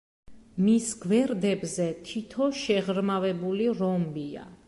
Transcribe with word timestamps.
მის 0.67 0.87
გვერდებზე 1.03 1.87
თითო 2.09 2.49
შეღრმავებული 2.63 3.71
რომბია. 3.83 4.51